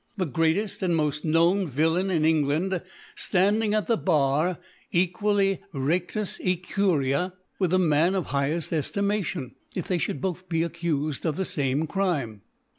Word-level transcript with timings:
The 0.17 0.25
greateft 0.25 0.81
and 0.81 0.95
moft 0.95 1.23
known 1.23 1.67
Villain 1.67 2.09
in 2.09 2.23
England^ 2.23 2.81
Handing 3.31 3.75
at 3.75 3.85
the 3.85 3.97
Bar 3.97 4.57
equally 4.91 5.61
r&Bus 5.75 6.39
in 6.39 6.57
curia 6.57 7.33
with 7.59 7.69
the 7.69 7.77
Man 7.77 8.15
of 8.15 8.23
the 8.23 8.29
higheft 8.31 8.71
Eftimation, 8.71 9.51
if 9.75 9.87
they 9.87 9.99
(hould 9.99 10.19
be 10.19 10.27
4x)th 10.61 10.69
accufed 10.71 11.23
of 11.23 11.37
che 11.37 11.43
fame 11.43 11.85
Crkne. 11.85 12.39